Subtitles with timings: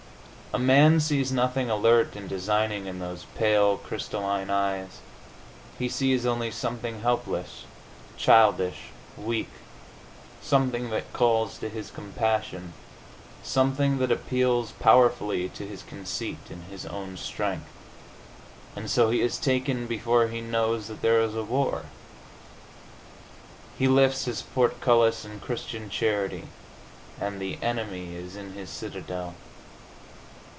[0.53, 4.99] A man sees nothing alert and designing in those pale, crystalline eyes;
[5.79, 7.63] he sees only something helpless,
[8.17, 9.47] childish, weak;
[10.41, 12.73] something that calls to his compassion;
[13.41, 17.69] something that appeals powerfully to his conceit in his own strength.
[18.75, 21.83] And so he is taken before he knows that there is a war.
[23.79, 26.49] He lifts his portcullis in Christian charity
[27.21, 29.35] and the enemy is in his citadel.